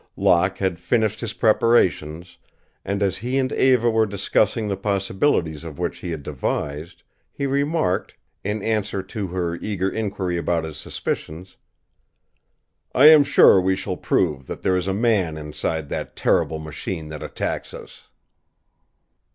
[0.17, 2.39] Locke had finished his preparations,
[2.83, 7.45] and as he and Eva were discussing the possibilities of what he had devised, he
[7.45, 11.55] remarked, in answer to her eager inquiry about his suspicions,
[12.95, 17.09] "I am sure we shall prove that there is a man inside the terrible machine
[17.09, 18.07] that attacks us."